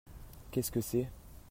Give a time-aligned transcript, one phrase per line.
[0.49, 1.07] Qu'est-ce que c'est?